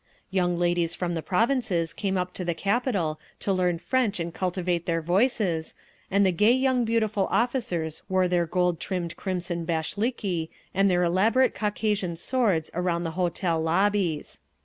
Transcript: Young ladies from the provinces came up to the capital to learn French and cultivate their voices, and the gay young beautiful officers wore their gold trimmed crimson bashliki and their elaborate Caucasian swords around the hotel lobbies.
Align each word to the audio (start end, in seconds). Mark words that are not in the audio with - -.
Young 0.31 0.57
ladies 0.57 0.95
from 0.95 1.13
the 1.13 1.21
provinces 1.21 1.93
came 1.93 2.17
up 2.17 2.33
to 2.33 2.43
the 2.43 2.55
capital 2.55 3.19
to 3.39 3.53
learn 3.53 3.77
French 3.77 4.19
and 4.19 4.33
cultivate 4.33 4.87
their 4.87 4.99
voices, 4.99 5.75
and 6.09 6.25
the 6.25 6.31
gay 6.31 6.53
young 6.53 6.83
beautiful 6.85 7.27
officers 7.29 8.01
wore 8.09 8.27
their 8.27 8.47
gold 8.47 8.79
trimmed 8.79 9.15
crimson 9.15 9.63
bashliki 9.63 10.49
and 10.73 10.89
their 10.89 11.03
elaborate 11.03 11.53
Caucasian 11.53 12.15
swords 12.15 12.71
around 12.73 13.03
the 13.03 13.11
hotel 13.11 13.61
lobbies. 13.61 14.41